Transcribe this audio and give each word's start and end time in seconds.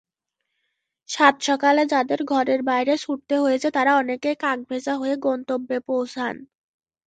সাতসকালে 1.09 1.83
যাঁদের 1.91 2.21
ঘরের 2.25 2.61
বাইরে 2.63 2.93
ছুটতে 2.97 3.35
হয়েছে, 3.37 3.67
তাঁরা 3.71 3.91
অনেকেই 3.95 4.35
কাকভেজা 4.43 4.93
হয়ে 4.97 5.15
গন্তব্যে 5.25 5.77
পৌঁছান। 5.87 6.35